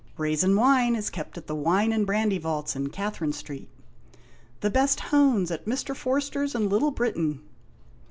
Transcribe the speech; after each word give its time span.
"Rasin 0.17 0.55
wine 0.55 0.95
is 0.95 1.11
kept 1.11 1.37
at 1.37 1.45
the 1.45 1.53
Wine 1.53 1.91
and 1.93 2.07
Brandy 2.07 2.39
vaults 2.39 2.75
in 2.75 2.89
Catherine 2.89 3.33
Street."" 3.33 3.69
The 4.61 4.71
best 4.71 4.99
hones 4.99 5.51
at 5.51 5.67
Mr. 5.67 5.95
Forsters 5.95 6.55
in 6.55 6.69
Little 6.69 6.89
Britain." 6.89 7.41